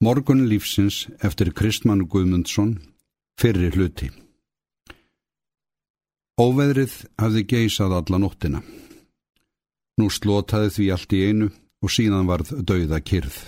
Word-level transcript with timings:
Morgun 0.00 0.44
lífsins 0.46 1.08
eftir 1.26 1.48
Kristmann 1.50 2.04
Guðmundsson, 2.06 2.76
fyrri 3.34 3.72
hluti. 3.74 4.12
Óveðrið 6.38 6.94
hafði 7.18 7.42
geysað 7.50 7.96
alla 7.96 8.20
nóttina. 8.22 8.60
Nú 9.98 10.06
slótaði 10.06 10.70
því 10.76 10.86
allt 10.94 11.16
í 11.18 11.24
einu 11.26 11.50
og 11.82 11.90
síðan 11.90 12.30
varð 12.30 12.54
dauða 12.62 13.02
kyrð. 13.02 13.40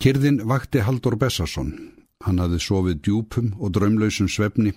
Kyrðin 0.00 0.40
vakti 0.48 0.80
Haldur 0.88 1.20
Bessarsson. 1.20 1.76
Hann 2.24 2.40
hafði 2.40 2.64
sofið 2.64 3.04
djúpum 3.04 3.52
og 3.60 3.76
draumlausum 3.76 4.32
svefni, 4.32 4.72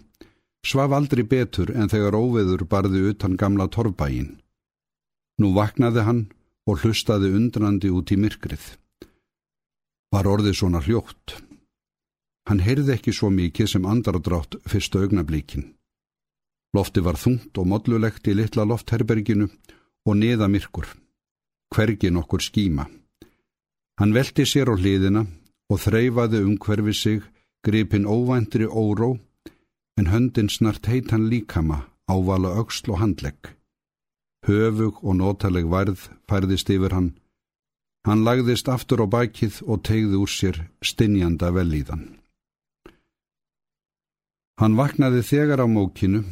svaf 0.68 0.92
aldrei 0.92 1.24
betur 1.24 1.72
en 1.72 1.88
þegar 1.88 2.20
óveður 2.20 2.68
barði 2.68 3.08
utan 3.16 3.40
gamla 3.40 3.72
torfbægin. 3.72 4.34
Nú 5.40 5.56
vaknaði 5.56 6.04
hann 6.04 6.24
og 6.68 6.84
hlustaði 6.84 7.32
undrandi 7.32 7.96
út 7.96 8.12
í 8.12 8.20
myrkrið 8.20 8.74
var 10.14 10.30
orðið 10.30 10.58
svona 10.60 10.82
hljótt. 10.86 11.40
Hann 12.46 12.62
heyrði 12.62 12.98
ekki 12.98 13.14
svo 13.16 13.32
mikið 13.34 13.70
sem 13.72 13.86
andradrátt 13.90 14.60
fyrstu 14.70 15.02
augnablíkin. 15.02 15.72
Lofti 16.78 17.02
var 17.06 17.18
þungt 17.18 17.58
og 17.58 17.70
modlulegt 17.70 18.28
í 18.28 18.36
litla 18.38 18.66
loftherberginu 18.70 19.48
og 20.06 20.18
niða 20.20 20.50
myrkur. 20.52 20.86
Hvergin 21.74 22.20
okkur 22.22 22.44
skíma. 22.46 22.86
Hann 24.00 24.14
velti 24.14 24.46
sér 24.46 24.70
á 24.70 24.76
hliðina 24.78 25.26
og 25.72 25.82
þreyfaði 25.82 26.44
um 26.46 26.58
hverfi 26.62 26.94
sig, 26.94 27.22
gripin 27.66 28.06
óvæntri 28.06 28.68
óró, 28.68 29.16
en 29.98 30.10
höndin 30.10 30.50
snart 30.50 30.90
heit 30.90 31.14
hann 31.14 31.30
líkama, 31.30 31.86
ávala 32.10 32.54
auksl 32.60 32.92
og 32.94 33.02
handlegg. 33.02 33.54
Höfug 34.46 35.00
og 35.02 35.18
nótaleg 35.22 35.70
værð 35.72 36.10
færðist 36.28 36.70
yfir 36.74 36.94
hann 36.94 37.14
Hann 38.04 38.26
lagðist 38.28 38.68
aftur 38.68 39.04
á 39.04 39.08
bakið 39.08 39.62
og 39.64 39.84
tegði 39.88 40.20
úr 40.20 40.32
sér 40.32 40.58
stinjanda 40.84 41.54
velíðan. 41.56 42.04
Hann 44.60 44.76
vaknaði 44.76 45.24
þegar 45.24 45.64
á 45.64 45.68
mókinu 45.68 46.24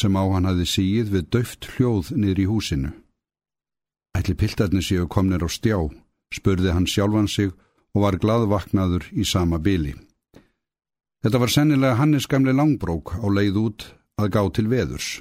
sem 0.00 0.16
á 0.16 0.24
hann 0.32 0.48
hafi 0.48 0.66
síið 0.66 1.12
við 1.14 1.28
döft 1.34 1.68
hljóð 1.74 2.12
niður 2.16 2.40
í 2.40 2.46
húsinu. 2.48 2.92
Ætli 4.16 4.34
piltarni 4.34 4.82
séu 4.82 5.06
komnir 5.06 5.44
á 5.44 5.48
stjá, 5.52 5.76
spurði 6.34 6.72
hann 6.72 6.88
sjálfan 6.88 7.28
sig 7.28 7.52
og 7.94 8.06
var 8.06 8.18
gladvaknaður 8.22 9.10
í 9.12 9.26
sama 9.26 9.58
byli. 9.58 9.94
Þetta 11.20 11.38
var 11.42 11.52
sennilega 11.52 11.98
Hannes 12.00 12.26
gamle 12.26 12.54
langbrók 12.56 13.12
á 13.20 13.26
leið 13.28 13.60
út 13.60 13.86
að 14.16 14.32
gá 14.32 14.42
til 14.56 14.68
veðurs. 14.72 15.20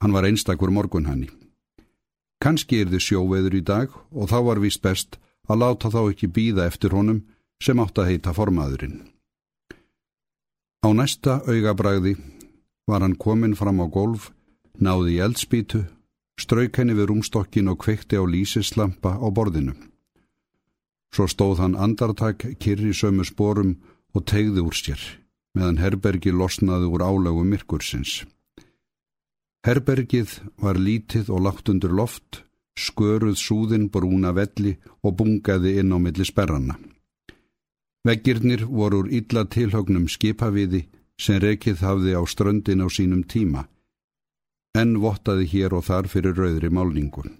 Hann 0.00 0.14
var 0.14 0.28
einstakur 0.28 0.70
morgun 0.70 1.10
hanni. 1.10 1.28
Kanski 2.40 2.80
er 2.80 2.88
þið 2.88 3.04
sjóveður 3.04 3.56
í 3.58 3.62
dag 3.68 3.92
og 4.10 4.30
þá 4.32 4.38
var 4.48 4.60
vist 4.62 4.80
best 4.82 5.18
að 5.50 5.60
láta 5.62 5.90
þá 5.92 6.00
ekki 6.06 6.30
býða 6.32 6.66
eftir 6.70 6.94
honum 6.96 7.24
sem 7.60 7.80
átt 7.82 7.98
að 8.00 8.12
heita 8.14 8.32
formaðurinn. 8.36 9.00
Á 10.80 10.88
næsta 10.96 11.42
augabræði 11.44 12.14
var 12.88 13.04
hann 13.04 13.18
komin 13.20 13.56
fram 13.58 13.82
á 13.84 13.86
golf, 13.92 14.30
náði 14.80 15.18
í 15.18 15.20
eldspítu, 15.20 15.84
strauk 16.40 16.80
henni 16.80 16.96
við 16.96 17.10
rúmstokkin 17.10 17.68
og 17.68 17.82
kveikti 17.84 18.16
á 18.16 18.24
lísislampa 18.24 19.18
á 19.20 19.26
borðinu. 19.28 19.76
Svo 21.12 21.26
stóð 21.28 21.60
hann 21.60 21.76
andartak 21.76 22.46
kyrri 22.62 22.94
sömu 22.96 23.26
sporum 23.28 23.76
og 24.16 24.24
tegði 24.24 24.64
úr 24.64 24.76
sér, 24.78 25.00
meðan 25.52 25.82
herbergi 25.82 26.32
losnaði 26.32 26.88
úr 26.88 27.04
álögum 27.04 27.50
myrkursins. 27.52 28.22
Herbergið 29.66 30.38
var 30.56 30.78
lítið 30.80 31.28
og 31.34 31.42
lagt 31.44 31.68
undir 31.68 31.92
loft, 31.92 32.44
sköruð 32.80 33.36
súðin 33.36 33.90
brúna 33.92 34.32
velli 34.32 34.78
og 35.04 35.18
bungaði 35.18 35.74
inn 35.82 35.92
á 35.92 35.98
milli 36.00 36.24
sperranna. 36.24 36.78
Veggirnir 38.08 38.64
voru 38.64 39.02
úr 39.02 39.10
illa 39.12 39.44
tilhögnum 39.44 40.06
skipaviði 40.08 40.86
sem 41.20 41.36
rekið 41.44 41.84
hafði 41.84 42.16
á 42.16 42.22
ströndin 42.24 42.80
á 42.80 42.88
sínum 42.88 43.20
tíma, 43.28 43.66
en 44.72 44.96
vottaði 45.02 45.44
hér 45.52 45.76
og 45.76 45.84
þar 45.84 46.08
fyrir 46.08 46.40
rauðri 46.40 46.70
málningun. 46.72 47.36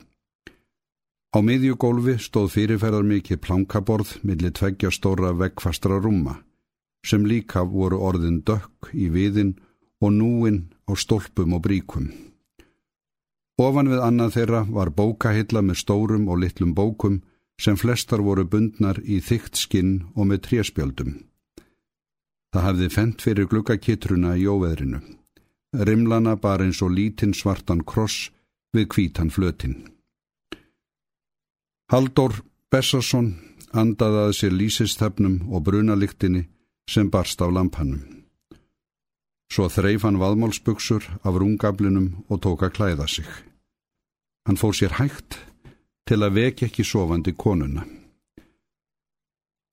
Á 1.33 1.39
miðjugólfi 1.41 2.19
stóð 2.21 2.53
fyrirferðar 2.59 3.07
mikið 3.07 3.41
plankaborð 3.47 4.19
millir 4.27 4.53
tveggja 4.53 4.91
stóra 4.93 5.33
veggfastra 5.33 5.97
rúma, 6.03 6.37
sem 7.07 7.25
líka 7.25 7.65
voru 7.65 8.03
orðin 8.05 8.43
dökk 8.45 8.93
í 8.93 9.09
viðin 9.09 9.55
og 10.01 10.13
núin 10.17 10.69
á 10.89 10.93
stólpum 10.97 11.55
og 11.57 11.65
bríkum. 11.67 12.11
Ofan 13.61 13.91
við 13.93 14.01
annað 14.01 14.35
þeirra 14.37 14.61
var 14.73 14.91
bókahilla 14.97 15.61
með 15.63 15.83
stórum 15.83 16.29
og 16.33 16.41
litlum 16.41 16.73
bókum 16.75 17.21
sem 17.61 17.77
flestar 17.77 18.23
voru 18.25 18.47
bundnar 18.49 19.01
í 19.05 19.21
þygt 19.21 19.61
skinn 19.61 19.93
og 20.17 20.31
með 20.31 20.45
tréspjöldum. 20.47 21.19
Það 22.51 22.67
hafði 22.67 22.89
fendt 22.95 23.23
fyrir 23.23 23.49
glukkakittruna 23.51 24.35
í 24.41 24.47
óveðrinu. 24.49 25.01
Rimlana 25.87 26.35
bar 26.41 26.65
eins 26.65 26.81
og 26.83 26.95
lítinn 26.97 27.37
svartan 27.37 27.85
kross 27.85 28.31
við 28.75 28.89
kvítan 28.95 29.31
flötin. 29.31 29.77
Haldur 31.93 32.41
Bessarsson 32.71 33.35
andaði 33.75 34.25
að 34.25 34.37
sér 34.39 34.57
lísistefnum 34.57 35.37
og 35.53 35.67
brunaliktinni 35.69 36.47
sem 36.91 37.11
barst 37.11 37.43
af 37.43 37.53
lampanum. 37.55 38.20
Svo 39.51 39.67
þreif 39.67 40.05
hann 40.07 40.21
vaðmálsbuksur 40.23 41.07
af 41.27 41.39
rungablinum 41.43 42.25
og 42.31 42.43
tók 42.45 42.63
að 42.63 42.75
klæða 42.77 43.07
sig. 43.11 43.27
Hann 44.47 44.59
fór 44.61 44.77
sér 44.79 44.95
hægt 45.01 45.41
til 46.07 46.23
að 46.23 46.37
vekja 46.39 46.69
ekki 46.71 46.87
sofandi 46.87 47.35
konuna. 47.35 47.83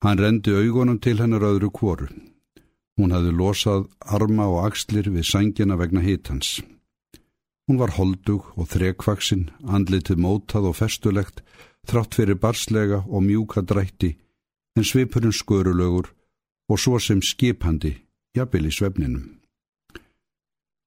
Hann 0.02 0.18
rendi 0.18 0.54
augunum 0.54 0.98
til 1.02 1.18
hennar 1.18 1.46
öðru 1.46 1.70
kvoru. 1.74 2.08
Hún 2.98 3.14
hafði 3.14 3.32
losað 3.34 3.86
arma 4.02 4.48
og 4.50 4.66
axlir 4.66 5.06
við 5.14 5.26
sængina 5.30 5.78
vegna 5.78 6.02
hitans. 6.02 6.58
Hún 7.68 7.78
var 7.78 7.94
holdug 7.94 8.50
og 8.58 8.70
þrekvaksinn, 8.72 9.50
andlitið 9.62 10.18
mótað 10.18 10.70
og 10.70 10.78
festulegt, 10.78 11.42
þrátt 11.86 12.18
fyrir 12.18 12.38
barslega 12.42 13.04
og 13.06 13.22
mjúka 13.22 13.62
drætti, 13.62 14.16
en 14.76 14.86
svipurinn 14.86 15.34
skörulögur 15.34 16.10
og 16.68 16.80
svo 16.80 16.98
sem 16.98 17.22
skipandi, 17.22 17.94
jafnvel 18.34 18.70
í 18.70 18.72
svefninum. 18.74 19.37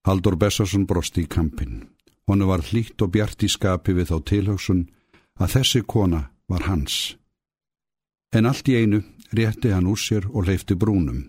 Haldur 0.08 0.36
Bessarsson 0.36 0.88
brosti 0.90 1.26
í 1.26 1.30
kampin. 1.30 1.84
Honu 2.28 2.48
var 2.50 2.64
hlýtt 2.66 3.02
og 3.06 3.12
bjart 3.14 3.44
í 3.46 3.50
skapi 3.52 3.94
við 3.94 4.12
þá 4.12 4.18
tilhugsun 4.30 4.86
að 5.42 5.54
þessi 5.56 5.82
kona 5.86 6.22
var 6.50 6.66
hans. 6.66 7.18
En 8.34 8.48
allt 8.50 8.70
í 8.72 8.78
einu 8.82 9.02
rétti 9.36 9.74
hann 9.74 9.90
úr 9.92 10.00
sér 10.00 10.26
og 10.32 10.48
leifti 10.48 10.78
brúnum. 10.78 11.22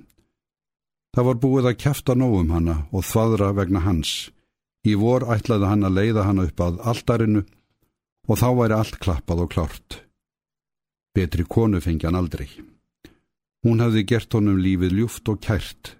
Það 1.12 1.26
var 1.28 1.40
búið 1.42 1.68
að 1.68 1.80
kæfta 1.84 2.16
nógum 2.16 2.52
hanna 2.54 2.76
og 2.92 3.04
þvaðra 3.04 3.50
vegna 3.58 3.82
hans. 3.84 4.30
Í 4.88 4.94
vor 4.96 5.26
ætlaði 5.34 5.68
hann 5.68 5.84
að 5.84 5.98
leiða 5.98 6.24
hanna 6.26 6.46
upp 6.48 6.62
að 6.64 6.80
aldarinu 6.92 7.42
og 8.28 8.38
þá 8.40 8.48
væri 8.56 8.78
allt 8.78 8.98
klappað 9.02 9.44
og 9.44 9.52
klárt. 9.52 9.98
Betri 11.12 11.44
konu 11.44 11.82
fengi 11.84 12.08
hann 12.08 12.16
aldrei. 12.16 12.48
Hún 13.62 13.84
hafði 13.84 14.06
gert 14.08 14.32
honum 14.32 14.58
lífið 14.58 14.96
ljúft 14.96 15.28
og 15.28 15.42
kært 15.44 15.96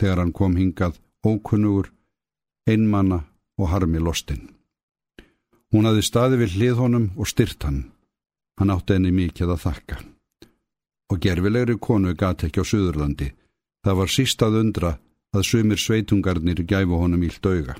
þegar 0.00 0.24
hann 0.24 0.34
kom 0.34 0.58
hingað 0.58 0.98
ókunnugur, 1.26 1.90
einmanna 2.70 3.24
og 3.58 3.70
harmi 3.72 4.02
lostinn. 4.02 4.44
Hún 5.72 5.88
hafði 5.88 6.04
staði 6.06 6.38
við 6.42 6.54
hlið 6.56 6.82
honum 6.82 7.08
og 7.16 7.28
styrt 7.30 7.66
hann. 7.66 7.80
Hann 8.56 8.72
átti 8.72 8.96
henni 8.96 9.12
mikið 9.12 9.52
að 9.54 9.64
þakka. 9.66 9.98
Og 11.12 11.18
gerfilegri 11.22 11.76
konu 11.78 12.14
gati 12.18 12.48
ekki 12.48 12.62
á 12.62 12.70
Suðurlandi. 12.70 13.28
Það 13.84 13.98
var 14.00 14.12
sístað 14.12 14.60
undra 14.62 14.92
að 15.36 15.46
sumir 15.50 15.80
sveitungarnir 15.82 16.62
gæfu 16.64 17.02
honum 17.02 17.26
ílt 17.26 17.46
auga. 17.46 17.76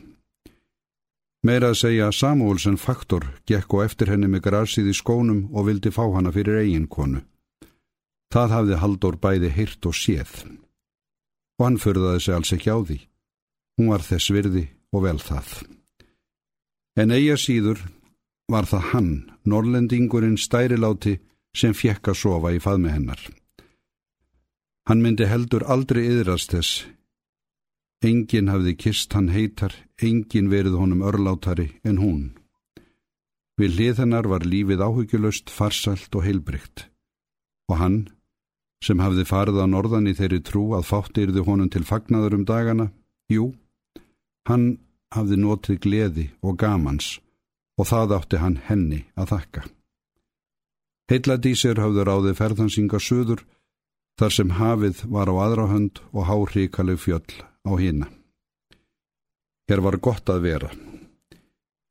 Meira 1.46 1.70
að 1.70 1.80
segja 1.80 2.10
að 2.10 2.18
Samuelsen 2.18 2.76
faktor 2.76 3.26
gekk 3.46 3.74
og 3.74 3.84
eftir 3.86 4.10
henni 4.10 4.28
með 4.30 4.46
grasið 4.48 4.90
í 4.90 4.94
skónum 4.98 5.46
og 5.54 5.68
vildi 5.68 5.92
fá 5.94 6.02
hana 6.14 6.32
fyrir 6.34 6.60
eigin 6.62 6.88
konu. 6.90 7.22
Það 8.34 8.54
hafði 8.56 8.78
Haldur 8.82 9.18
bæði 9.22 9.50
hýrt 9.54 9.86
og 9.86 9.94
séð. 9.94 10.32
Og 11.58 11.68
hann 11.68 11.78
förðaði 11.80 12.24
sig 12.24 12.34
alls 12.34 12.52
ekki 12.56 12.72
á 12.74 12.78
því. 12.82 12.98
Hún 13.76 13.92
var 13.92 14.04
þess 14.04 14.32
virði 14.32 14.66
og 14.96 15.04
vel 15.04 15.18
það. 15.20 15.52
En 16.96 17.12
eiga 17.12 17.36
síður 17.36 17.82
var 18.48 18.64
það 18.68 18.86
hann, 18.92 19.10
norlendingurinn 19.44 20.38
stæriláti, 20.40 21.18
sem 21.56 21.74
fjekk 21.76 22.12
að 22.12 22.20
sofa 22.20 22.52
í 22.52 22.60
faðmi 22.60 22.92
hennar. 22.92 23.20
Hann 24.86 25.02
myndi 25.02 25.26
heldur 25.26 25.64
aldrei 25.66 26.04
yðrast 26.04 26.52
þess. 26.54 26.86
Engin 28.04 28.50
hafði 28.52 28.76
kist 28.78 29.16
hann 29.16 29.32
heitar, 29.32 29.72
engin 29.98 30.50
verið 30.52 30.76
honum 30.78 31.02
örlátari 31.02 31.70
en 31.82 31.98
hún. 31.98 32.24
Við 33.56 33.78
hlið 33.78 34.02
hennar 34.04 34.28
var 34.28 34.44
lífið 34.44 34.84
áhugjulegst, 34.84 35.48
farsalt 35.50 36.12
og 36.14 36.26
heilbrygt. 36.28 36.86
Og 37.72 37.80
hann, 37.80 37.98
sem 38.84 39.00
hafði 39.00 39.24
farið 39.26 39.62
á 39.64 39.66
norðan 39.66 40.10
í 40.12 40.14
þeirri 40.14 40.42
trú 40.44 40.68
að 40.76 40.88
fátt 40.92 41.18
yrði 41.18 41.44
honum 41.48 41.72
til 41.72 41.82
fagnadur 41.88 42.36
um 42.36 42.44
dagana, 42.46 42.90
jú, 43.32 43.54
Hann 44.46 44.78
hafði 45.14 45.38
notið 45.42 45.80
gleði 45.82 46.26
og 46.42 46.58
gamans 46.60 47.16
og 47.76 47.88
það 47.90 48.14
átti 48.16 48.40
hann 48.40 48.58
henni 48.68 49.00
að 49.18 49.32
þakka. 49.34 49.62
Heilladísir 51.10 51.78
hafðu 51.78 52.06
ráðið 52.06 52.38
ferðansinga 52.40 53.00
söður 53.02 53.44
þar 54.18 54.32
sem 54.36 54.54
hafið 54.58 55.02
var 55.12 55.30
á 55.30 55.34
aðra 55.44 55.66
hönd 55.70 56.00
og 56.12 56.26
háríkaleg 56.30 56.98
fjöll 56.98 57.42
á 57.66 57.72
hina. 57.78 58.08
Hér 59.66 59.82
var 59.82 59.98
gott 59.98 60.30
að 60.30 60.46
vera. 60.46 60.70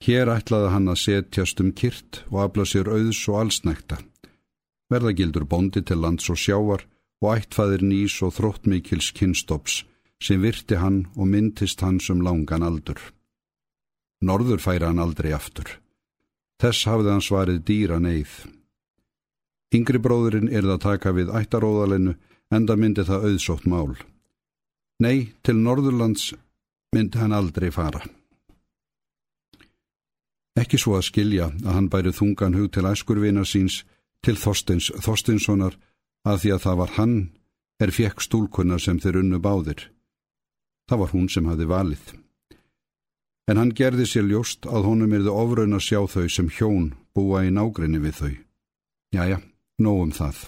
Hér 0.04 0.31
ætlaði 0.31 0.72
hann 0.74 0.92
að 0.92 1.01
setjast 1.04 1.62
um 1.63 1.72
kyrt 1.75 2.24
og 2.31 2.42
afla 2.46 2.66
sér 2.68 2.92
auðs 2.92 3.22
og 3.31 3.40
allsnækta. 3.44 4.00
Verðagildur 4.92 5.48
bondi 5.50 5.81
til 5.81 6.01
lands 6.04 6.30
og 6.30 6.40
sjávar 6.40 6.86
og 7.24 7.31
ættfæðir 7.36 7.84
nýs 7.84 8.19
og 8.25 8.36
þróttmikils 8.38 9.12
kynstops 9.16 9.84
sem 10.23 10.41
virti 10.41 10.79
hann 10.79 11.06
og 11.15 11.27
myndist 11.31 11.81
hann 11.81 12.00
sem 12.00 12.21
langan 12.23 12.63
aldur. 12.63 13.00
Norður 14.21 14.62
færa 14.63 14.89
hann 14.89 15.01
aldrei 15.03 15.33
aftur. 15.35 15.67
Þess 16.62 16.88
hafði 16.88 17.12
hann 17.12 17.25
svarið 17.25 17.63
dýra 17.67 18.00
neyð. 18.00 18.33
Yngri 19.75 20.00
bróðurinn 20.00 20.51
er 20.51 20.63
það 20.63 20.83
taka 20.85 21.12
við 21.15 21.33
ættaróðalinu 21.35 22.15
enda 22.56 22.75
myndi 22.79 23.03
það 23.03 23.25
auðsótt 23.29 23.65
mál. 23.67 23.95
Nei, 25.03 25.33
til 25.44 25.57
Norðurlands 25.59 26.31
myndi 26.95 27.19
hann 27.19 27.35
aldrei 27.35 27.71
fara. 27.75 28.06
Ekki 30.56 30.79
svo 30.79 30.95
að 30.95 31.09
skilja 31.09 31.50
að 31.51 31.73
hann 31.73 31.89
bæri 31.91 32.13
þungan 32.15 32.56
hug 32.56 32.69
til 32.71 32.85
æskurvina 32.88 33.44
síns 33.44 33.81
til 34.23 34.38
Þorstins 34.39 34.88
Þorstinssonar 35.03 35.75
að 36.25 36.39
því 36.41 36.53
að 36.56 36.63
það 36.63 36.79
var 36.79 36.94
hann 36.95 37.17
er 37.83 37.91
fjekk 37.91 38.23
stúlkunna 38.23 38.79
sem 38.79 39.01
þeir 39.03 39.19
unnu 39.19 39.41
báðir. 39.44 39.89
Það 40.90 41.02
var 41.02 41.14
hún 41.14 41.30
sem 41.30 41.48
hafi 41.50 41.68
valið. 41.70 42.06
En 43.50 43.62
hann 43.62 43.74
gerði 43.78 44.06
sér 44.10 44.26
ljóst 44.30 44.66
að 44.66 44.88
honum 44.90 45.14
erði 45.14 45.34
ofraun 45.34 45.78
að 45.78 45.86
sjá 45.86 46.00
þau 46.10 46.28
sem 46.30 46.50
hjón 46.50 46.92
búa 47.14 47.44
í 47.46 47.54
nágrinni 47.54 48.02
við 48.02 48.20
þau. 48.20 48.34
Jæja, 49.16 49.40
nógum 49.82 50.14
það. 50.14 50.40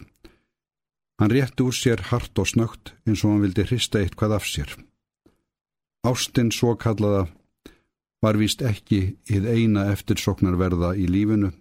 Hann 1.17 1.33
rétti 1.33 1.65
úr 1.65 1.73
sér 1.73 2.03
hart 2.09 2.37
og 2.37 2.49
snögt 2.49 2.93
eins 3.05 3.23
og 3.23 3.33
hann 3.33 3.43
vildi 3.45 3.65
hrista 3.65 4.01
eitthvað 4.01 4.37
af 4.37 4.45
sér. 4.49 4.73
Ástinn 6.05 6.53
svo 6.53 6.75
kallaða 6.77 7.27
var 8.21 8.37
vist 8.37 8.61
ekki 8.65 9.17
íð 9.29 9.45
eina 9.49 9.87
eftirsoknarverða 9.93 10.93
í 10.97 11.05
lífinu, 11.09 11.51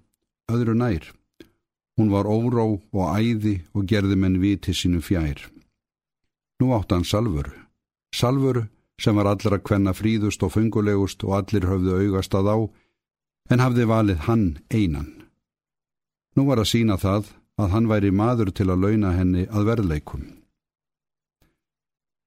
öðru 0.53 0.77
nær. 0.77 1.05
Hún 1.97 2.13
var 2.13 2.29
óró 2.29 2.67
og 2.77 3.05
æði 3.17 3.61
og 3.73 3.89
gerði 3.89 4.17
menn 4.21 4.41
viti 4.41 4.75
sínu 4.77 5.01
fjær. 5.05 5.41
Nú 6.61 6.73
átt 6.77 6.93
hann 6.93 7.05
salvuru. 7.05 7.66
Salvuru 8.17 8.65
sem 9.03 9.17
var 9.19 9.29
allra 9.29 9.59
kvenna 9.61 9.93
fríðust 9.93 10.45
og 10.47 10.55
fungulegust 10.55 11.25
og 11.27 11.35
allir 11.41 11.67
höfðu 11.69 11.99
augast 12.01 12.35
að 12.39 12.49
á, 12.49 12.57
en 13.53 13.63
hafði 13.63 13.85
valið 13.91 14.25
hann 14.29 14.47
einan. 14.73 15.11
Nú 16.37 16.47
var 16.49 16.63
að 16.63 16.71
sína 16.73 16.97
það 17.01 17.29
að 17.61 17.71
hann 17.75 17.91
væri 17.93 18.13
maður 18.13 18.53
til 18.57 18.71
að 18.73 18.83
launa 18.85 19.13
henni 19.17 19.45
að 19.49 19.69
verðleikum. 19.71 20.25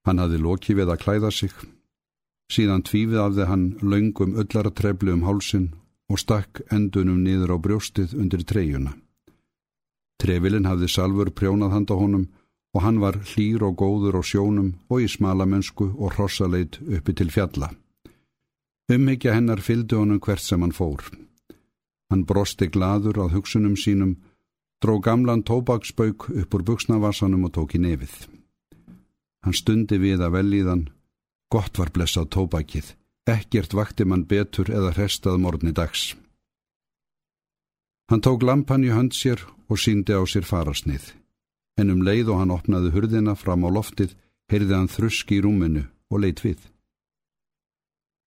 Hann 0.06 0.22
hafði 0.22 0.38
loki 0.46 0.74
við 0.78 0.94
að 0.94 1.02
klæða 1.04 1.30
sig, 1.34 1.52
síðan 2.50 2.86
tvífið 2.86 3.20
af 3.24 3.36
þið 3.36 3.50
hann 3.50 3.66
laungum 3.82 4.38
öllartreflu 4.42 5.14
um 5.14 5.26
hálsin 5.26 5.68
og 6.10 6.18
stakk 6.22 6.62
endunum 6.74 7.20
niður 7.22 7.54
á 7.54 7.56
brjóstið 7.62 8.14
undir 8.18 8.46
treyjuna. 8.46 8.94
Trefilinn 10.22 10.68
hafði 10.68 10.88
salfur 10.90 11.30
prjónað 11.34 11.74
handa 11.74 11.98
honum 11.98 12.26
og 12.74 12.82
hann 12.84 13.00
var 13.02 13.18
hlýr 13.32 13.64
og 13.66 13.76
góður 13.82 14.20
á 14.20 14.22
sjónum 14.22 14.74
og 14.88 15.02
í 15.02 15.08
smalamönsku 15.10 15.90
og 15.98 16.14
hrossaleit 16.14 16.78
uppi 16.80 17.14
til 17.14 17.30
fjalla. 17.30 17.70
Umhyggja 18.90 19.34
hennar 19.34 19.62
fyldi 19.62 19.98
honum 19.98 20.20
hvert 20.20 20.42
sem 20.42 20.62
hann 20.62 20.74
fór. 20.74 21.02
Hann 22.10 22.26
brosti 22.26 22.66
gladur 22.66 23.18
að 23.22 23.36
hugsunum 23.36 23.76
sínum 23.78 24.16
dró 24.82 24.98
gamlan 24.98 25.44
tóbaksbauk 25.46 26.30
upp 26.30 26.54
úr 26.54 26.64
buksnavassanum 26.66 27.44
og 27.46 27.52
tók 27.54 27.76
í 27.76 27.82
nefið. 27.82 28.14
Hann 29.44 29.56
stundi 29.56 29.98
við 30.00 30.24
að 30.24 30.34
velíðan, 30.38 30.82
gott 31.52 31.78
var 31.78 31.92
blessað 31.94 32.30
tóbakið, 32.34 32.94
ekkert 33.30 33.76
vakti 33.76 34.04
mann 34.04 34.26
betur 34.28 34.72
eða 34.72 34.94
hrestað 34.96 35.38
morgni 35.40 35.72
dags. 35.76 36.14
Hann 38.10 38.24
tók 38.24 38.42
lampan 38.42 38.84
í 38.84 38.90
hönd 38.90 39.14
sér 39.14 39.44
og 39.70 39.78
síndi 39.78 40.16
á 40.16 40.22
sér 40.26 40.44
farasnið, 40.48 41.12
en 41.78 41.92
um 41.94 42.02
leið 42.02 42.32
og 42.32 42.42
hann 42.42 42.54
opnaði 42.54 42.92
hurðina 42.94 43.36
fram 43.38 43.64
á 43.66 43.70
loftið, 43.70 44.16
heyrði 44.50 44.76
hann 44.76 44.90
þrusk 44.90 45.32
í 45.36 45.40
rúminu 45.44 45.86
og 46.10 46.22
leitt 46.24 46.42
við. 46.44 46.60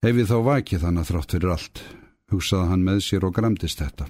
Hefið 0.04 0.30
þá 0.32 0.38
vakið 0.48 0.86
hann 0.88 1.00
að 1.00 1.10
þrátt 1.12 1.36
fyrir 1.36 1.54
allt, 1.54 1.84
hugsaði 2.32 2.70
hann 2.72 2.84
með 2.88 3.00
sér 3.06 3.28
og 3.28 3.36
gramdist 3.36 3.80
þetta. 3.80 4.08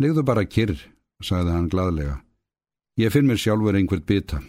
Legðu 0.00 0.24
bara 0.24 0.46
kyrr, 0.48 0.78
sagði 1.20 1.52
hann 1.56 1.68
gladlega. 1.72 2.20
Ég 3.00 3.12
finn 3.12 3.28
mér 3.28 3.40
sjálfur 3.40 3.76
einhvert 3.76 4.06
bita. 4.08 4.40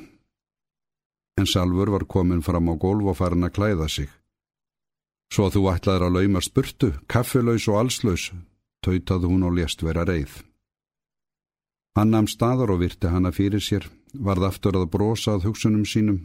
En 1.40 1.48
Salfur 1.48 1.92
var 1.92 2.06
komin 2.08 2.44
fram 2.44 2.70
á 2.72 2.76
gólf 2.80 3.12
og 3.12 3.18
farin 3.18 3.48
að 3.48 3.56
klæða 3.58 3.88
sig. 3.90 4.10
Svo 5.32 5.48
þú 5.52 5.68
ætlaður 5.72 6.08
að 6.08 6.16
lauma 6.18 6.42
spurtu, 6.44 6.92
kaffelaus 7.08 7.68
og 7.72 7.80
allslaus, 7.80 8.32
tautaði 8.84 9.32
hún 9.32 9.46
og 9.48 9.56
lést 9.56 9.84
vera 9.84 10.04
reið. 10.08 10.34
Hann 11.98 12.14
namn 12.14 12.30
staðar 12.32 12.72
og 12.72 12.80
virti 12.84 13.10
hana 13.12 13.34
fyrir 13.36 13.64
sér, 13.64 13.88
varð 14.14 14.48
aftur 14.48 14.78
að 14.80 14.92
brosa 14.94 15.36
að 15.36 15.50
hugsunum 15.50 15.84
sínum. 15.84 16.22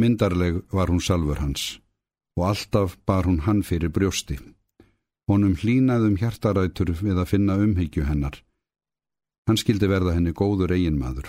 Myndarleg 0.00 0.62
var 0.72 0.88
hún 0.88 1.02
Salfur 1.04 1.40
hans 1.42 1.78
og 2.36 2.46
alltaf 2.48 2.96
bar 3.04 3.26
hún 3.28 3.42
hann 3.44 3.60
fyrir 3.62 3.92
brjósti. 3.92 4.38
Honum 5.28 5.52
hlínaðum 5.52 6.16
hjartarætur 6.16 6.94
við 6.96 7.20
að 7.20 7.28
finna 7.28 7.58
umhyggju 7.60 8.06
hennar. 8.08 8.38
Hann 9.46 9.60
skildi 9.60 9.88
verða 9.90 10.14
henni 10.16 10.32
góður 10.32 10.72
eiginmaður. 10.72 11.28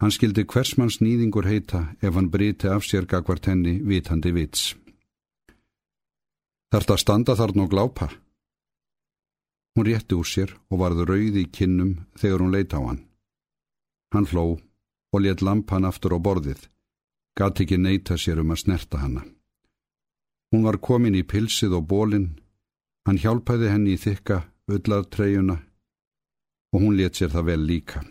Hann 0.00 0.14
skildi 0.14 0.46
hversmanns 0.46 1.00
nýðingur 1.02 1.48
heita 1.50 1.90
ef 2.00 2.14
hann 2.14 2.30
briti 2.30 2.70
af 2.70 2.86
sér 2.86 3.06
gagvart 3.10 3.50
henni 3.50 3.78
vitandi 3.82 4.32
vits. 4.32 4.74
Þart 6.72 6.94
að 6.94 7.02
standa 7.02 7.36
þarna 7.36 7.66
og 7.66 7.72
glápa. 7.72 8.08
Hún 9.76 9.86
rétti 9.86 10.16
úr 10.18 10.26
sér 10.26 10.54
og 10.70 10.80
varði 10.82 11.06
rauði 11.06 11.44
í 11.44 11.52
kinnum 11.52 11.92
þegar 12.18 12.42
hún 12.42 12.54
leita 12.54 12.80
á 12.80 12.82
hann. 12.88 13.04
Hann 14.14 14.26
hló 14.32 14.46
og 15.12 15.22
let 15.22 15.42
lamp 15.42 15.70
hann 15.70 15.88
aftur 15.88 16.16
á 16.16 16.18
borðið. 16.18 16.68
Gat 17.38 17.60
ekki 17.62 17.78
neyta 17.78 18.16
sér 18.18 18.42
um 18.42 18.50
að 18.54 18.62
snerta 18.64 18.98
hanna. 18.98 19.22
Hún 20.50 20.64
var 20.64 20.80
komin 20.80 21.14
í 21.14 21.22
pilsið 21.22 21.76
og 21.78 21.86
bólinn 21.86 22.30
Hann 23.08 23.16
hjálpaði 23.16 23.70
henni 23.72 23.94
í 23.96 24.00
þykka 24.00 24.36
öllartreyjuna 24.68 25.54
og 26.76 26.82
hún 26.82 26.98
let 26.98 27.16
sér 27.16 27.30
það 27.32 27.46
vel 27.46 27.62
líka. 27.64 28.02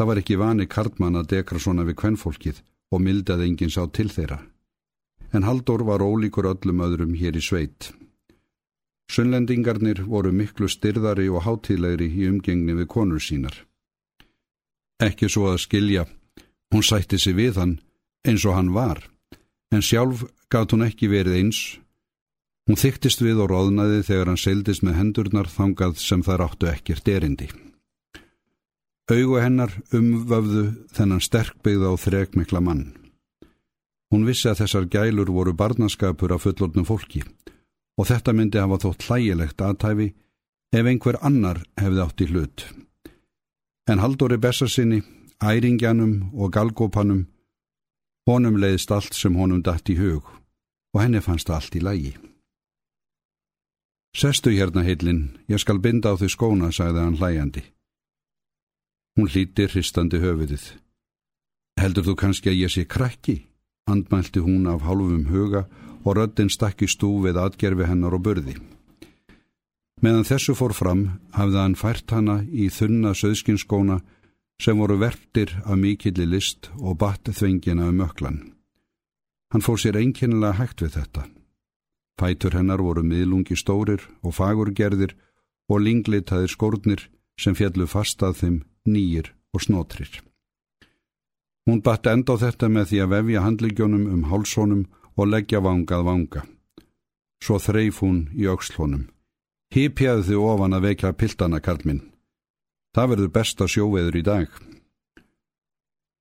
Það 0.00 0.08
var 0.08 0.20
ekki 0.22 0.38
vani 0.40 0.66
karlmann 0.74 1.18
að 1.20 1.28
dekra 1.34 1.60
svona 1.60 1.84
við 1.84 1.98
kvennfólkið 2.00 2.62
og 2.96 3.02
mildaði 3.04 3.50
enginn 3.50 3.74
sá 3.74 3.82
til 3.92 4.08
þeirra. 4.14 4.38
En 5.36 5.44
Haldur 5.44 5.84
var 5.84 6.00
ólíkur 6.00 6.48
öllum 6.48 6.80
öðrum 6.86 7.12
hér 7.20 7.36
í 7.36 7.42
sveit. 7.44 7.90
Sunnlendingarnir 9.12 10.02
voru 10.04 10.32
miklu 10.34 10.68
styrðari 10.68 11.28
og 11.30 11.44
hátíðlegri 11.46 12.10
í 12.10 12.28
umgengni 12.30 12.74
við 12.74 12.88
konur 12.90 13.22
sínar. 13.22 13.54
Ekki 15.02 15.28
svo 15.30 15.52
að 15.52 15.62
skilja, 15.66 16.06
hún 16.74 16.82
sætti 16.82 17.18
sig 17.18 17.36
við 17.38 17.60
hann 17.60 17.78
eins 18.26 18.44
og 18.48 18.56
hann 18.56 18.72
var, 18.74 19.04
en 19.70 19.84
sjálf 19.84 20.24
gátt 20.50 20.72
hún 20.74 20.86
ekki 20.88 21.10
verið 21.12 21.38
eins 21.42 21.60
Hún 22.66 22.78
þyktist 22.80 23.20
við 23.22 23.38
og 23.44 23.52
róðnaði 23.52 24.00
þegar 24.08 24.32
hann 24.32 24.40
seildist 24.42 24.82
með 24.82 24.96
hendurnar 24.98 25.46
þangað 25.46 26.00
sem 26.02 26.22
þær 26.26 26.48
áttu 26.48 26.66
ekkert 26.66 27.08
erindi. 27.08 27.46
Augu 29.06 29.38
hennar 29.38 29.70
umvöfðu 29.94 30.64
þennan 30.96 31.22
sterkbyggða 31.22 31.92
og 31.94 32.00
þrekmikla 32.02 32.62
mann. 32.66 32.88
Hún 34.10 34.26
vissi 34.26 34.50
að 34.50 34.64
þessar 34.64 34.88
gælur 34.90 35.30
voru 35.30 35.54
barnaskapur 35.54 36.34
af 36.34 36.42
fullornum 36.42 36.86
fólki 36.88 37.22
og 37.96 38.08
þetta 38.10 38.34
myndi 38.36 38.60
hafa 38.60 38.78
þótt 38.84 39.06
hlægilegt 39.08 39.62
aðtæfi 39.62 40.08
ef 40.76 40.90
einhver 40.90 41.18
annar 41.24 41.62
hefði 41.80 42.02
átt 42.04 42.22
í 42.24 42.28
hlut. 42.30 42.66
En 43.88 44.02
Haldóri 44.02 44.38
Bessarsinni, 44.42 45.02
æringjanum 45.40 46.32
og 46.34 46.52
galgópanum, 46.52 47.26
honum 48.26 48.56
leiðist 48.58 48.90
allt 48.90 49.14
sem 49.14 49.36
honum 49.38 49.62
dætt 49.62 49.92
í 49.92 49.98
hug 50.00 50.26
og 50.94 51.02
henni 51.02 51.20
fannst 51.22 51.50
allt 51.50 51.76
í 51.76 51.82
lægi. 51.84 52.16
Sestu 54.16 54.50
hérna 54.50 54.82
heilin, 54.82 55.36
ég 55.48 55.60
skal 55.60 55.78
binda 55.84 56.12
á 56.12 56.16
því 56.16 56.28
skóna, 56.32 56.70
sagði 56.72 57.02
hann 57.04 57.18
hlæjandi. 57.20 57.62
Hún 59.16 59.28
hlíti 59.28 59.66
hristandi 59.68 60.20
höfuðið. 60.22 60.64
Heldur 61.76 62.06
þú 62.06 62.14
kannski 62.16 62.48
að 62.48 62.62
ég 62.62 62.72
sé 62.72 62.86
krakki? 62.88 63.36
Andmælti 63.86 64.40
hún 64.40 64.64
af 64.72 64.86
hálfum 64.88 65.28
huga 65.28 65.66
og 66.06 66.16
röddinn 66.16 66.52
stakki 66.52 66.86
stúfið 66.86 67.40
atgerfi 67.42 67.88
hennar 67.90 68.14
og 68.14 68.22
börði. 68.22 68.56
Meðan 70.04 70.28
þessu 70.28 70.54
fór 70.54 70.74
fram 70.76 71.06
hafði 71.34 71.58
hann 71.62 71.78
fært 71.78 72.12
hana 72.12 72.42
í 72.44 72.68
þunna 72.70 73.14
söðskinskóna 73.16 74.00
sem 74.62 74.78
voru 74.78 74.98
verftir 75.00 75.54
af 75.64 75.78
mikilli 75.80 76.26
list 76.28 76.70
og 76.78 76.98
batt 77.00 77.28
þvingina 77.32 77.88
um 77.90 78.04
öklan. 78.04 78.38
Hann 79.52 79.64
fór 79.64 79.80
sér 79.80 79.98
einkennilega 80.00 80.60
hægt 80.60 80.84
við 80.84 80.98
þetta. 80.98 81.26
Fætur 82.20 82.56
hennar 82.56 82.80
voru 82.80 83.02
miðlungi 83.04 83.56
stórir 83.56 84.04
og 84.22 84.36
fagurgerðir 84.36 85.16
og 85.68 85.82
linglitaðir 85.82 86.52
skórnir 86.52 87.08
sem 87.40 87.56
fjallu 87.56 87.86
fast 87.86 88.22
að 88.22 88.38
þeim 88.40 88.56
nýjir 88.88 89.32
og 89.52 89.64
snotrir. 89.64 90.22
Hún 91.66 91.82
batt 91.82 92.06
enda 92.06 92.36
á 92.36 92.42
þetta 92.44 92.68
með 92.70 92.92
því 92.92 93.00
að 93.02 93.12
vefja 93.14 93.42
handligjónum 93.42 94.06
um 94.12 94.26
hálsónum 94.30 94.84
og 95.16 95.30
leggja 95.32 95.60
vangað 95.64 96.04
vanga. 96.06 96.42
Svo 97.42 97.58
þreif 97.60 98.00
hún 98.04 98.26
í 98.36 98.48
aukslónum. 98.48 99.08
Hýpjaði 99.74 100.28
þið 100.28 100.42
ofan 100.46 100.76
að 100.76 100.86
vekja 100.88 101.12
piltana, 101.12 101.60
Karlminn. 101.60 102.04
Það 102.96 103.10
verður 103.12 103.32
besta 103.34 103.66
sjóveður 103.68 104.16
í 104.16 104.22
dag. 104.24 104.48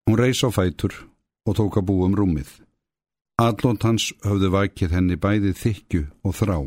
Hún 0.06 0.20
reys 0.20 0.44
á 0.44 0.50
fætur 0.52 0.96
og 1.46 1.56
tók 1.58 1.78
að 1.80 1.88
búum 1.90 2.16
rúmið. 2.18 2.50
Allónt 3.42 3.84
hans 3.84 4.12
höfðu 4.24 4.50
vakið 4.54 4.96
henni 4.96 5.18
bæði 5.20 5.54
þykju 5.60 6.04
og 6.24 6.36
þrá. 6.36 6.58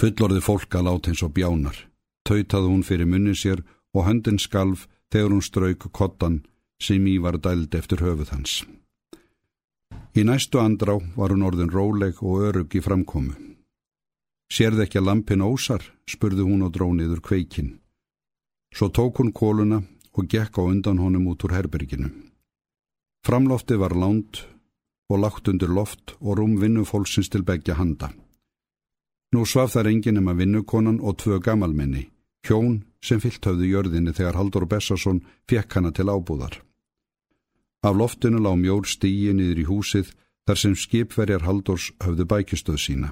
Fullorði 0.00 0.40
fólk 0.42 0.74
að 0.74 0.86
láta 0.88 1.12
eins 1.12 1.22
og 1.22 1.34
bjánar. 1.36 1.76
Tautaði 2.26 2.70
hún 2.72 2.86
fyrir 2.86 3.08
munni 3.10 3.34
sér 3.36 3.62
og 3.94 4.06
höndin 4.06 4.40
skalf 4.40 4.86
þegar 5.12 5.34
hún 5.34 5.44
strauk 5.44 5.86
kottan 5.92 6.40
sem 6.80 7.06
í 7.06 7.18
var 7.22 7.38
dæld 7.38 7.74
eftir 7.74 8.02
höfuð 8.02 8.32
hans. 8.34 8.62
Í 10.10 10.24
næstu 10.26 10.58
andrá 10.58 10.96
var 11.14 11.30
hún 11.30 11.44
orðin 11.46 11.70
róleg 11.70 12.18
og 12.26 12.42
örug 12.48 12.74
í 12.74 12.82
framkomu. 12.82 13.34
Sérð 14.50 14.82
ekki 14.82 14.98
að 14.98 15.06
lampin 15.06 15.44
ósar, 15.46 15.84
spurði 16.02 16.42
hún 16.42 16.64
og 16.66 16.72
dróniður 16.74 17.20
kveikinn. 17.22 17.76
Svo 18.74 18.90
tók 18.90 19.20
hún 19.22 19.30
kóluna 19.30 19.84
og 20.18 20.26
gekk 20.26 20.58
á 20.58 20.62
undan 20.66 20.98
honum 20.98 21.28
út 21.30 21.44
úr 21.46 21.54
herberginu. 21.54 22.10
Framlofti 23.22 23.78
var 23.78 23.94
lánt 23.94 24.42
og 25.10 25.22
lagt 25.22 25.48
undir 25.48 25.70
loft 25.70 26.16
og 26.18 26.38
rúm 26.38 26.58
vinnufólksins 26.58 27.30
til 27.30 27.46
begja 27.46 27.78
handa. 27.78 28.10
Nú 29.30 29.44
svaf 29.46 29.76
þar 29.76 29.92
enginn 29.92 30.18
um 30.18 30.32
að 30.32 30.42
vinnukonan 30.42 30.98
og 30.98 31.20
tvö 31.22 31.38
gamalmenni, 31.38 32.08
hjón 32.42 32.80
sem 32.98 33.22
fyllt 33.22 33.46
höfðu 33.46 33.70
jörðinni 33.70 34.14
þegar 34.16 34.38
Haldur 34.40 34.66
Bessarsson 34.66 35.22
fekk 35.46 35.78
hana 35.78 35.94
til 35.94 36.10
ábúðar. 36.10 36.58
Af 37.82 37.96
loftinu 37.96 38.38
lá 38.42 38.52
mjór 38.56 38.84
stíi 38.84 39.32
niður 39.32 39.62
í 39.62 39.66
húsið 39.68 40.12
þar 40.46 40.58
sem 40.62 40.76
skipverjar 40.76 41.46
Haldurs 41.46 41.90
höfðu 42.04 42.26
bækistöð 42.28 42.78
sína. 42.82 43.10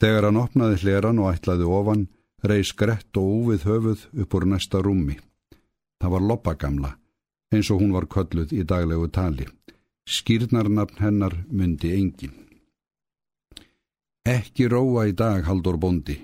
Þegar 0.00 0.28
hann 0.28 0.40
opnaði 0.40 0.80
hleran 0.82 1.20
og 1.22 1.32
ætlaði 1.34 1.68
ofan, 1.68 2.06
reys 2.44 2.72
grett 2.76 3.16
og 3.20 3.30
úvið 3.40 3.66
höfuð 3.68 4.06
upp 4.22 4.36
úr 4.36 4.46
næsta 4.48 4.80
rúmi. 4.84 5.16
Það 6.00 6.14
var 6.14 6.24
loppagamla, 6.28 6.90
eins 7.54 7.70
og 7.72 7.80
hún 7.80 7.92
var 7.96 8.08
kölluð 8.10 8.52
í 8.52 8.64
daglegu 8.68 9.08
tali. 9.08 9.46
Skýrnarnafn 10.04 11.00
hennar 11.00 11.36
myndi 11.48 11.94
engin. 11.96 12.34
Ekki 14.24 14.68
róa 14.72 15.06
í 15.08 15.12
dag, 15.16 15.44
Haldur 15.44 15.76
Bondi, 15.80 16.16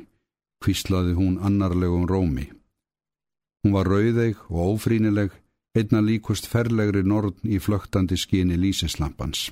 kvíslaði 0.64 1.14
hún 1.16 1.38
annarlegum 1.44 2.06
rómi. 2.08 2.46
Hún 3.60 3.74
var 3.76 3.88
rauðeig 3.88 4.40
og 4.48 4.76
ófrínileg, 4.76 5.32
einna 5.74 6.00
líkust 6.02 6.48
ferlegri 6.50 7.02
norn 7.06 7.36
í 7.44 7.60
flögtandi 7.62 8.18
skini 8.18 8.56
lísislampans. 8.58 9.50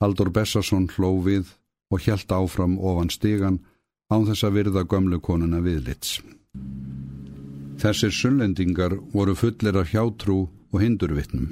Haldur 0.00 0.30
Bessarsson 0.32 0.86
hló 0.94 1.16
við 1.24 1.50
og 1.90 2.04
hjælt 2.04 2.30
áfram 2.32 2.78
ofan 2.78 3.10
stigan 3.10 3.58
án 4.10 4.26
þess 4.28 4.46
að 4.46 4.56
virða 4.58 4.84
gömlu 4.86 5.18
konuna 5.20 5.60
viðlits. 5.64 6.20
Þessir 7.80 8.12
sunnlendingar 8.12 8.96
voru 9.12 9.34
fullir 9.34 9.76
af 9.80 9.92
hjátrú 9.92 10.46
og 10.70 10.80
hindurvittnum. 10.82 11.50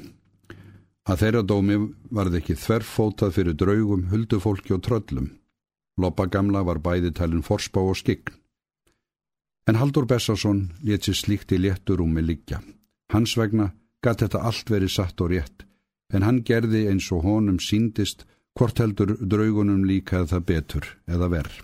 Að 1.09 1.21
þeirra 1.23 1.43
dómi 1.43 1.77
varð 2.13 2.39
ekki 2.41 2.57
þverfótað 2.61 3.35
fyrir 3.37 3.57
draugum, 3.57 4.09
huldufólki 4.13 4.75
og 4.77 4.83
tröllum. 4.85 5.31
Loppa 5.99 6.29
gamla 6.29 6.63
var 6.63 6.83
bæði 6.85 7.15
talin 7.17 7.43
forspá 7.43 7.81
og 7.81 7.97
skikn. 7.97 8.35
En 9.69 9.77
Haldur 9.81 10.07
Bessarsson 10.09 10.69
let 10.85 11.09
sér 11.09 11.17
slíkt 11.17 11.53
í 11.53 11.59
létturúmi 11.61 12.23
liggja. 12.25 12.61
Hans 13.13 13.37
vegna 13.41 13.71
gæti 14.05 14.27
þetta 14.27 14.43
allt 14.51 14.71
verið 14.71 14.93
satt 14.95 15.21
og 15.25 15.33
rétt, 15.33 15.65
en 16.13 16.25
hann 16.27 16.43
gerði 16.45 16.87
eins 16.91 17.09
og 17.13 17.25
honum 17.25 17.59
síndist 17.59 18.27
hvort 18.59 18.79
heldur 18.83 19.17
draugunum 19.21 19.85
líkaði 19.89 20.33
það 20.33 20.47
betur 20.51 20.87
eða 21.09 21.31
verð. 21.33 21.57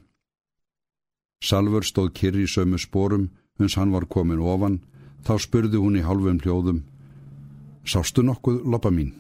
Salfur 1.45 1.85
stóð 1.85 2.13
kyrri 2.19 2.47
í 2.47 2.51
sömu 2.51 2.81
spórum, 2.81 3.29
uns 3.61 3.77
hann 3.77 3.93
var 3.93 4.07
komin 4.09 4.41
ofan, 4.41 4.81
þá 5.27 5.35
spurði 5.45 5.81
hún 5.83 5.99
í 6.01 6.05
halvum 6.07 6.41
hljóðum, 6.41 6.85
Sástu 7.85 8.23
nokkuð, 8.25 8.63
loppa 8.65 8.89
mín? 8.89 9.13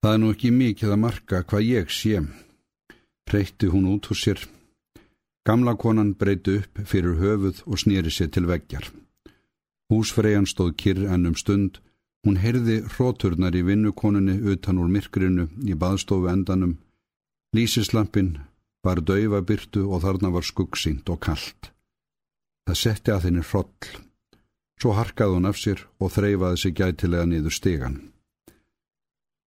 Það 0.00 0.14
er 0.14 0.20
nú 0.22 0.30
ekki 0.32 0.50
mikið 0.54 0.94
að 0.94 1.02
marka 1.02 1.42
hvað 1.44 1.66
ég 1.66 1.90
sé, 1.92 2.22
Reytti 3.28 3.68
hún 3.68 3.90
út 3.92 4.08
úr 4.08 4.16
sér. 4.16 4.40
Gamla 5.44 5.74
konan 5.76 6.14
breyti 6.16 6.56
upp 6.62 6.80
fyrir 6.88 7.18
höfuð 7.20 7.60
og 7.66 7.80
snýri 7.82 8.12
sér 8.12 8.32
til 8.32 8.48
veggjar. 8.48 8.88
Húsfreyjan 9.88 10.46
stóð 10.46 10.74
kyrr 10.80 11.06
ennum 11.14 11.36
stund. 11.36 11.80
Hún 12.26 12.36
heyrði 12.42 12.82
hróturnar 12.92 13.54
í 13.56 13.62
vinnukoninni 13.64 14.36
utan 14.52 14.80
úr 14.82 14.90
myrkrinu 14.92 15.46
í 15.64 15.76
baðstofu 15.78 16.28
endanum. 16.28 16.76
Lísislampin 17.56 18.36
var 18.84 19.00
dauða 19.00 19.40
byrtu 19.48 19.86
og 19.88 20.02
þarna 20.04 20.32
var 20.34 20.44
skuggsýnt 20.44 21.08
og 21.08 21.22
kallt. 21.24 21.70
Það 22.66 22.80
setti 22.82 23.14
að 23.14 23.24
henni 23.28 23.44
hroll. 23.48 23.88
Svo 24.78 24.92
harkaði 24.94 25.38
hún 25.38 25.48
af 25.48 25.56
sér 25.58 25.80
og 25.98 26.12
þreyfaði 26.14 26.60
sig 26.62 26.74
gætilega 26.78 27.26
niður 27.26 27.54
stegan. 27.54 27.96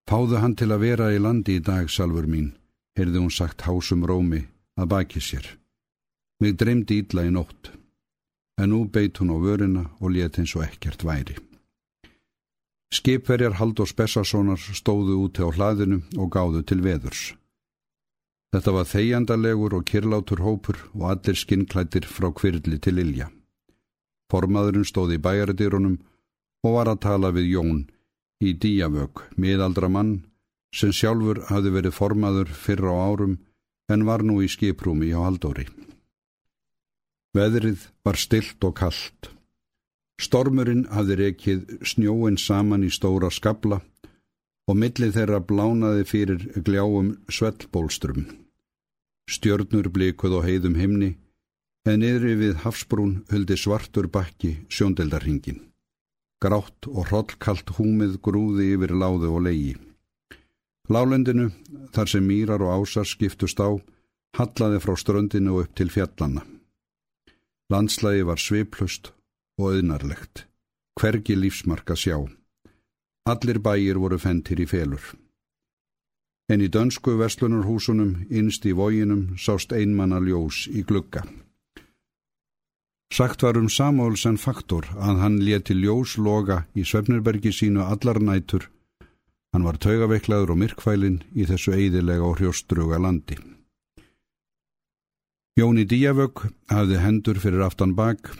Fáðu 0.09 0.41
hann 0.41 0.55
til 0.59 0.71
að 0.73 0.83
vera 0.83 1.11
í 1.13 1.19
landi 1.21 1.59
í 1.59 1.63
dag, 1.63 1.87
salfur 1.87 2.25
mín, 2.27 2.49
heyrði 2.97 3.21
hún 3.21 3.31
sagt 3.31 3.63
hásum 3.67 4.01
rómi 4.03 4.41
að 4.75 4.89
baki 4.91 5.21
sér. 5.23 5.45
Mig 6.41 6.57
dreymdi 6.59 6.97
ítla 6.99 7.23
í 7.29 7.31
nótt, 7.31 7.69
en 8.61 8.69
nú 8.69 8.85
beit 8.93 9.17
hún 9.17 9.33
á 9.33 9.37
vörina 9.41 9.83
og 9.99 10.13
let 10.13 10.37
eins 10.37 10.53
og 10.55 10.65
ekkert 10.67 11.03
væri. 11.07 11.35
Skipverjar 12.93 13.55
Halldórs 13.57 13.95
Bessarssonar 13.95 14.59
stóðu 14.59 15.15
úti 15.25 15.41
á 15.41 15.49
hlaðinu 15.49 16.01
og 16.19 16.27
gáðu 16.35 16.61
til 16.67 16.81
veðurs. 16.83 17.33
Þetta 18.51 18.71
var 18.75 18.87
þegjandalegur 18.91 19.77
og 19.77 19.85
kirlátur 19.87 20.43
hópur 20.43 20.77
og 20.93 21.05
allir 21.13 21.37
skinnklættir 21.39 22.03
frá 22.03 22.27
kvirli 22.35 22.77
til 22.83 22.99
Ilja. 22.99 23.29
Formaðurinn 24.31 24.87
stóði 24.87 25.17
í 25.19 25.23
bæjaradýrunum 25.23 26.01
og 26.67 26.75
var 26.75 26.91
að 26.91 27.03
tala 27.07 27.31
við 27.31 27.47
Jón 27.55 27.79
í 28.43 28.51
díavög, 28.53 29.23
miðaldra 29.39 29.87
mann 29.87 30.19
sem 30.75 30.91
sjálfur 30.91 31.45
hafði 31.47 31.73
verið 31.77 31.95
formaður 31.95 32.51
fyrra 32.51 32.91
á 32.91 32.99
árum 33.07 33.39
en 33.91 34.05
var 34.07 34.23
nú 34.23 34.41
í 34.43 34.51
skiprúmi 34.51 35.11
á 35.15 35.19
Haldóri. 35.23 35.67
Veðrið 37.37 37.87
var 38.03 38.19
stilt 38.19 38.63
og 38.67 38.75
kallt. 38.75 39.31
Stormurinn 40.21 40.83
hafði 40.91 41.17
rekið 41.21 41.61
snjóin 41.87 42.37
saman 42.37 42.83
í 42.83 42.91
stóra 42.91 43.31
skabla 43.31 43.79
og 44.67 44.77
millið 44.77 45.15
þeirra 45.15 45.39
blánaði 45.39 46.05
fyrir 46.09 46.43
gljáum 46.67 47.15
svellbólstrum. 47.31 48.27
Stjörnur 49.31 49.89
blikuð 49.95 50.37
á 50.37 50.39
heiðum 50.43 50.75
himni 50.75 51.15
en 51.87 52.03
yfir 52.05 52.37
við 52.43 52.59
hafsbrún 52.65 53.21
huldi 53.31 53.57
svartur 53.57 54.11
bakki 54.11 54.57
sjóndeldarhingin. 54.69 55.63
Grátt 56.41 56.89
og 56.89 57.07
hrollkallt 57.09 57.75
húmið 57.77 58.19
grúði 58.25 58.73
yfir 58.75 58.93
láðu 58.97 59.31
og 59.37 59.45
leigi. 59.47 59.75
Lálendinu, 60.91 61.51
þar 61.95 62.09
sem 62.11 62.25
mýrar 62.27 62.61
og 62.65 62.81
ásar 62.81 63.07
skiptust 63.07 63.61
á, 63.63 63.71
hallaði 64.37 64.81
frá 64.83 64.97
ströndinu 64.99 65.61
upp 65.61 65.77
til 65.77 65.93
fjallanna. 65.93 66.43
Landslægi 67.71 68.25
var 68.27 68.39
sviplust 68.39 69.13
og 69.59 69.71
auðnarlegt. 69.71 70.45
Hvergi 70.99 71.35
lífsmarka 71.39 71.95
sjá. 71.95 72.17
Allir 73.31 73.59
bæir 73.63 73.99
voru 74.03 74.17
fentir 74.19 74.59
í 74.59 74.67
felur. 74.67 75.03
En 76.51 76.59
í 76.59 76.67
dönsku 76.67 77.15
vestlunarhúsunum, 77.21 78.27
innst 78.29 78.65
í 78.67 78.73
vóginum, 78.75 79.37
sást 79.39 79.71
einmanna 79.71 80.19
ljós 80.19 80.65
í 80.67 80.83
glugga. 80.83 81.23
Sagt 83.13 83.43
var 83.43 83.57
um 83.59 83.69
Samuelsen 83.69 84.37
faktor 84.37 84.87
að 84.97 85.23
hann 85.23 85.39
leti 85.39 85.75
ljós 85.75 86.17
loga 86.17 86.65
í 86.75 86.83
Svefnirbergi 86.83 87.51
sínu 87.55 87.87
allar 87.87 88.19
nætur 88.19 88.67
Hann 89.51 89.65
var 89.67 89.75
taugaveiklaður 89.83 90.53
og 90.53 90.59
myrkvælinn 90.61 91.17
í 91.35 91.43
þessu 91.49 91.73
eidilega 91.75 92.23
og 92.23 92.37
hrjóstruga 92.39 92.99
landi. 93.03 93.35
Jóni 95.61 95.83
Díavögg 95.85 96.47
hafði 96.71 96.97
hendur 96.97 97.37
fyrir 97.37 97.61
aftan 97.61 97.91
bak, 97.93 98.31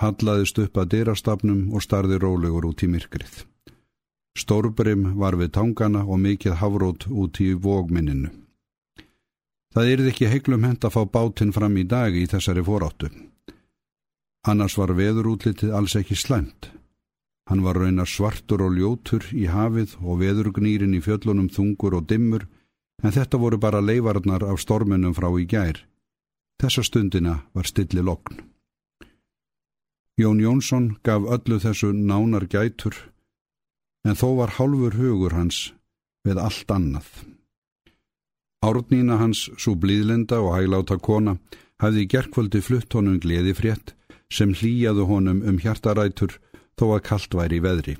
hallaðist 0.00 0.56
upp 0.62 0.78
að 0.80 0.92
dyrastafnum 0.94 1.74
og 1.76 1.82
starði 1.84 2.16
rólegur 2.22 2.70
út 2.70 2.84
í 2.86 2.88
myrkrið. 2.88 3.42
Stórbrim 4.38 5.02
var 5.20 5.36
við 5.36 5.50
tangana 5.58 6.06
og 6.06 6.22
mikið 6.22 6.56
hafrót 6.62 7.04
út 7.10 7.40
í 7.44 7.50
vógminninu. 7.52 8.30
Það 9.74 9.90
yrði 9.96 10.14
ekki 10.14 10.30
heiklum 10.32 10.64
hend 10.64 10.86
að 10.86 10.94
fá 10.94 11.02
bátinn 11.18 11.52
fram 11.52 11.76
í 11.76 11.84
dag 11.90 12.16
í 12.16 12.24
þessari 12.30 12.64
foráttu. 12.64 13.10
Annars 14.48 14.78
var 14.80 14.94
veðurútlitið 14.96 15.76
alls 15.76 15.98
ekki 16.00 16.16
slæmt. 16.16 16.70
Hann 17.50 17.66
var 17.66 17.76
raunar 17.76 18.08
svartur 18.08 18.64
og 18.64 18.78
ljótur 18.78 19.28
í 19.36 19.50
hafið 19.52 19.98
og 20.00 20.22
veðurgnýrin 20.24 20.96
í 20.96 21.04
fjöllunum 21.04 21.52
þungur 21.52 22.00
og 22.00 22.08
dimmur, 22.08 22.48
en 23.04 23.12
þetta 23.12 23.36
voru 23.42 23.60
bara 23.60 23.84
leifarnar 23.84 24.48
af 24.48 24.64
storminum 24.64 25.12
frá 25.18 25.28
í 25.36 25.44
gær. 25.44 25.84
Þessa 26.60 26.82
stundina 26.84 27.38
var 27.56 27.64
stilli 27.64 28.02
lokn. 28.04 28.42
Jón 30.20 30.42
Jónsson 30.44 30.90
gaf 31.00 31.24
öllu 31.24 31.56
þessu 31.62 31.94
nánar 31.96 32.44
gætur, 32.52 32.92
en 34.04 34.18
þó 34.20 34.36
var 34.42 34.52
hálfur 34.58 34.98
hugur 35.00 35.32
hans 35.32 35.70
við 36.28 36.40
allt 36.42 36.74
annað. 36.74 37.08
Árnína 38.60 39.16
hans, 39.16 39.46
svo 39.56 39.72
blíðlenda 39.80 40.42
og 40.44 40.52
hægláta 40.58 40.98
kona, 41.00 41.38
hafði 41.80 42.04
gerkvöldi 42.12 42.60
flutt 42.60 42.92
honum 42.92 43.16
gleði 43.22 43.56
frétt 43.56 43.94
sem 44.28 44.52
hlýjaðu 44.52 45.08
honum 45.08 45.40
um 45.40 45.56
hjartarætur 45.64 46.36
þó 46.76 46.90
að 46.90 47.04
kallt 47.08 47.36
væri 47.40 47.56
í 47.56 47.64
veðri. 47.64 47.96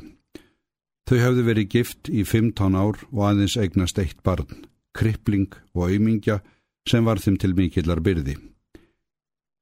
Þau 1.08 1.18
hafði 1.24 1.46
verið 1.48 1.72
gift 1.72 2.12
í 2.12 2.26
15 2.28 2.76
ár 2.76 3.00
og 3.08 3.24
aðeins 3.24 3.56
eignast 3.56 3.98
eitt 3.98 4.20
barn, 4.22 4.66
krippling 4.92 5.48
og 5.72 5.88
auðmingja 5.88 6.42
sem 6.88 7.04
var 7.04 7.20
þeim 7.22 7.36
til 7.40 7.54
mikillar 7.56 8.00
byrði. 8.04 8.36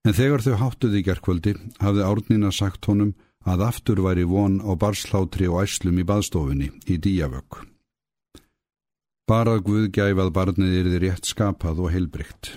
En 0.07 0.15
þegar 0.15 0.45
þau 0.45 0.55
háttuði 0.63 1.03
gerkvöldi 1.07 1.55
hafði 1.83 2.05
Árnina 2.07 2.53
sagt 2.55 2.87
honum 2.89 3.15
að 3.49 3.65
aftur 3.67 4.03
væri 4.05 4.25
von 4.29 4.61
á 4.65 4.73
barslátri 4.79 5.49
og 5.49 5.65
æslum 5.65 5.99
í 5.99 6.07
baðstofunni 6.07 6.71
í 6.87 6.97
díavögg. 6.97 7.65
Barað 9.29 9.65
Guð 9.67 9.91
gæfað 9.93 10.33
barnið 10.33 10.77
yrði 10.81 11.01
rétt 11.05 11.29
skapað 11.29 11.83
og 11.85 11.93
heilbrygt. 11.93 12.55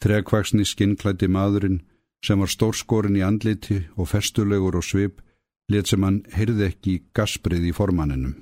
Trekvaksni 0.00 0.64
skinnklætti 0.64 1.28
maðurinn 1.28 1.82
sem 2.24 2.40
var 2.40 2.50
stórskorinn 2.50 3.18
í 3.18 3.26
andliti 3.26 3.82
og 3.96 4.08
festulegur 4.08 4.78
og 4.78 4.86
svip 4.86 5.20
let 5.70 5.90
sem 5.90 6.02
hann 6.02 6.22
heyrði 6.32 6.68
ekki 6.70 6.94
gasprið 7.16 7.68
í 7.70 7.76
formanninum. 7.76 8.34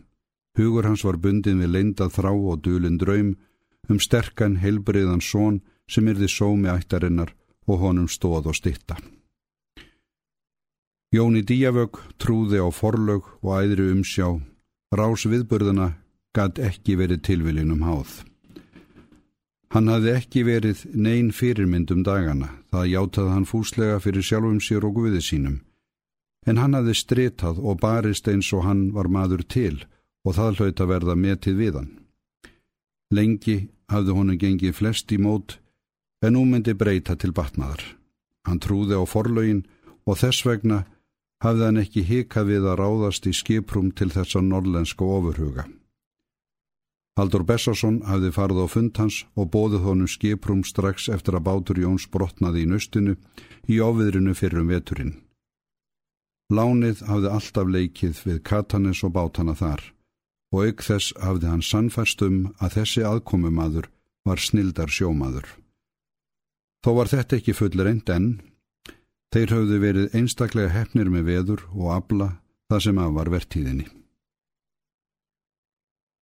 Hugur 0.59 0.87
hans 0.87 1.05
var 1.07 1.19
bundin 1.19 1.61
við 1.63 1.75
leindað 1.75 2.15
þrá 2.17 2.31
og 2.31 2.63
dulin 2.65 2.99
draum 3.01 3.35
um 3.91 4.01
sterkan 4.01 4.59
heilbriðan 4.63 5.23
són 5.25 5.61
sem 5.91 6.07
yrði 6.09 6.29
sómi 6.31 6.71
ættarinnar 6.71 7.35
og 7.67 7.83
honum 7.85 8.09
stóð 8.09 8.51
og 8.53 8.57
stitta. 8.59 8.97
Jóni 11.11 11.43
Díavögg 11.43 11.99
trúði 12.23 12.63
á 12.63 12.71
forlög 12.71 13.27
og 13.43 13.55
æðri 13.59 13.89
umsjá, 13.91 14.29
rás 14.95 15.27
viðburðana 15.27 15.97
gatt 16.35 16.61
ekki 16.63 16.95
verið 17.01 17.25
tilvilinum 17.27 17.83
háð. 17.83 18.13
Hann 19.75 19.91
hafði 19.91 20.13
ekki 20.19 20.45
verið 20.47 20.85
neyn 20.95 21.33
fyrirmyndum 21.35 22.05
dagana, 22.07 22.53
það 22.71 22.93
játaði 22.95 23.35
hann 23.35 23.47
fúslega 23.47 23.99
fyrir 24.03 24.27
sjálfum 24.27 24.61
sér 24.63 24.87
og 24.87 24.97
guði 24.99 25.23
sínum, 25.23 25.61
en 26.47 26.59
hann 26.59 26.75
hafði 26.79 26.95
stritað 26.99 27.59
og 27.59 27.79
barist 27.83 28.31
eins 28.31 28.51
og 28.55 28.65
hann 28.67 28.89
var 28.95 29.11
maður 29.11 29.43
til 29.47 29.77
og 30.27 30.35
það 30.39 30.59
hlaut 30.59 30.83
að 30.83 30.91
verða 30.95 31.17
metið 31.19 31.59
við 31.59 31.79
hann. 31.79 31.93
Lengi 33.15 33.59
hafði 33.91 34.15
honum 34.17 34.39
gengið 34.39 34.77
flest 34.79 35.13
í 35.13 35.19
mót 35.19 35.59
en 36.23 36.37
nú 36.37 36.45
myndi 36.47 36.75
breyta 36.77 37.17
til 37.17 37.33
batnaðar. 37.37 37.83
Hann 38.47 38.61
trúði 38.63 38.97
á 38.97 39.05
forlaugin 39.09 39.65
og 40.07 40.21
þess 40.21 40.45
vegna 40.47 40.85
hafði 41.45 41.67
hann 41.67 41.83
ekki 41.83 42.05
hika 42.07 42.45
við 42.49 42.69
að 42.71 42.81
ráðast 42.81 43.29
í 43.29 43.35
skiprum 43.37 43.91
til 43.97 44.11
þessa 44.13 44.43
norlenska 44.45 45.05
ofurhuga. 45.05 45.67
Haldur 47.19 47.45
Bessarsson 47.45 48.01
hafði 48.09 48.31
farið 48.33 48.63
á 48.65 48.67
fund 48.71 49.01
hans 49.01 49.25
og 49.37 49.51
bóðið 49.53 49.87
honum 49.89 50.09
skiprum 50.09 50.63
strax 50.65 51.09
eftir 51.13 51.37
að 51.37 51.47
bátur 51.49 51.81
Jóns 51.83 52.07
brotnaði 52.09 52.65
í 52.65 52.71
nöstinu 52.71 53.17
í 53.69 53.81
ofiðrinu 53.85 54.37
fyrir 54.39 54.63
um 54.63 54.71
veturinn. 54.73 55.17
Lánið 56.51 57.03
hafði 57.07 57.33
alltaf 57.37 57.69
leikið 57.69 58.23
við 58.27 58.39
Katanes 58.47 59.03
og 59.07 59.13
bátana 59.17 59.57
þar 59.59 59.85
og 60.51 60.67
auk 60.67 60.85
þess 60.85 61.15
hafði 61.23 61.51
hann 61.51 61.65
sannfæst 61.65 62.23
um 62.27 62.39
að 62.59 62.81
þessi 62.81 63.05
aðkomumadur 63.07 63.91
var 64.27 64.43
snildar 64.43 64.91
sjómaður. 64.93 65.47
Þó 66.85 66.91
var 66.97 67.13
þetta 67.13 67.39
ekki 67.39 67.55
full 67.57 67.77
reynd 67.77 68.11
enn, 68.11 68.31
þeir 69.35 69.55
hafði 69.55 69.81
verið 69.85 70.17
einstaklega 70.17 70.75
hefnir 70.75 71.13
með 71.13 71.27
veður 71.29 71.65
og 71.77 71.95
abla 71.95 72.31
það 72.71 72.85
sem 72.87 73.03
af 73.03 73.17
var 73.19 73.31
vertíðinni. 73.31 73.87